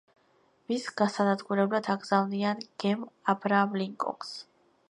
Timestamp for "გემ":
2.85-3.07